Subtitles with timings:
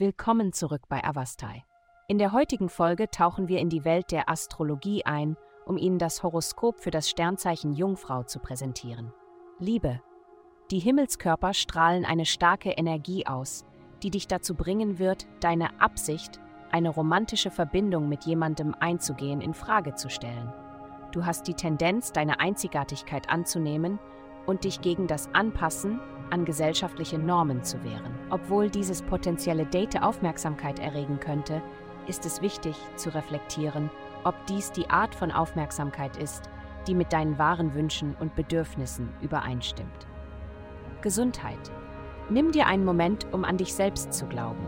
[0.00, 1.62] Willkommen zurück bei Avastai.
[2.08, 5.36] In der heutigen Folge tauchen wir in die Welt der Astrologie ein,
[5.66, 9.12] um Ihnen das Horoskop für das Sternzeichen Jungfrau zu präsentieren.
[9.58, 10.00] Liebe.
[10.70, 13.66] Die Himmelskörper strahlen eine starke Energie aus,
[14.02, 16.40] die dich dazu bringen wird, deine Absicht,
[16.70, 20.50] eine romantische Verbindung mit jemandem einzugehen, in Frage zu stellen.
[21.12, 23.98] Du hast die Tendenz, deine Einzigartigkeit anzunehmen
[24.46, 28.18] und dich gegen das Anpassen an gesellschaftliche Normen zu wehren.
[28.30, 31.60] Obwohl dieses potenzielle Date Aufmerksamkeit erregen könnte,
[32.06, 33.90] ist es wichtig zu reflektieren,
[34.24, 36.48] ob dies die Art von Aufmerksamkeit ist,
[36.86, 40.06] die mit deinen wahren Wünschen und Bedürfnissen übereinstimmt.
[41.02, 41.70] Gesundheit.
[42.28, 44.66] Nimm dir einen Moment, um an dich selbst zu glauben.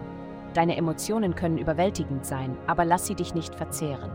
[0.54, 4.10] Deine Emotionen können überwältigend sein, aber lass sie dich nicht verzehren.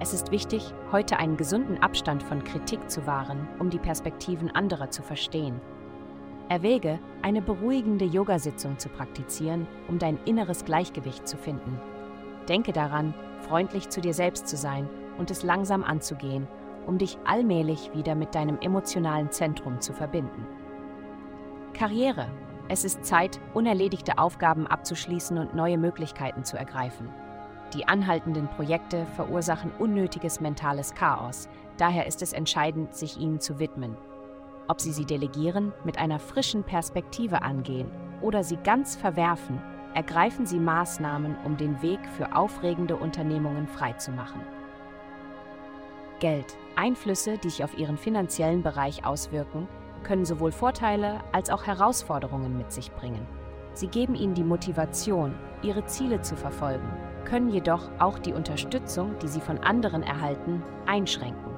[0.00, 4.90] Es ist wichtig, heute einen gesunden Abstand von Kritik zu wahren, um die Perspektiven anderer
[4.90, 5.60] zu verstehen.
[6.48, 11.80] Erwäge, eine beruhigende Yogasitzung zu praktizieren, um dein inneres Gleichgewicht zu finden.
[12.48, 14.88] Denke daran, freundlich zu dir selbst zu sein
[15.18, 16.46] und es langsam anzugehen,
[16.86, 20.46] um dich allmählich wieder mit deinem emotionalen Zentrum zu verbinden.
[21.74, 22.28] Karriere.
[22.70, 27.08] Es ist Zeit, unerledigte Aufgaben abzuschließen und neue Möglichkeiten zu ergreifen.
[27.74, 33.96] Die anhaltenden Projekte verursachen unnötiges mentales Chaos, daher ist es entscheidend, sich ihnen zu widmen.
[34.68, 39.60] Ob Sie sie delegieren, mit einer frischen Perspektive angehen oder sie ganz verwerfen,
[39.94, 44.40] ergreifen Sie Maßnahmen, um den Weg für aufregende Unternehmungen freizumachen.
[46.20, 46.56] Geld.
[46.76, 49.66] Einflüsse, die sich auf Ihren finanziellen Bereich auswirken,
[50.04, 53.26] können sowohl Vorteile als auch Herausforderungen mit sich bringen.
[53.72, 56.88] Sie geben Ihnen die Motivation, Ihre Ziele zu verfolgen
[57.28, 61.57] können jedoch auch die Unterstützung, die sie von anderen erhalten, einschränken.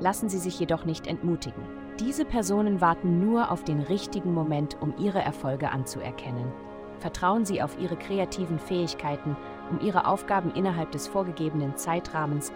[0.00, 1.62] Lassen Sie sich jedoch nicht entmutigen.
[2.00, 6.52] Diese Personen warten nur auf den richtigen Moment, um ihre Erfolge anzuerkennen.
[6.98, 9.36] Vertrauen Sie auf Ihre kreativen Fähigkeiten,
[9.70, 12.52] um Ihre Aufgaben innerhalb des vorgegebenen Zeitrahmens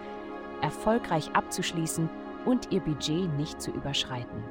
[0.61, 2.09] erfolgreich abzuschließen
[2.45, 4.43] und Ihr Budget nicht zu überschreiten.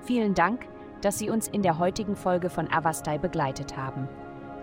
[0.00, 0.66] Vielen Dank,
[1.02, 4.08] dass Sie uns in der heutigen Folge von Avastai begleitet haben.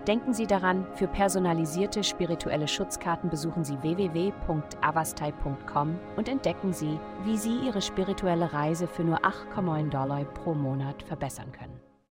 [0.06, 7.58] Denken Sie daran, für personalisierte spirituelle Schutzkarten besuchen Sie www.avastai.com und entdecken Sie, wie Sie
[7.58, 11.89] Ihre spirituelle Reise für nur 8,9 Dollar pro Monat verbessern können.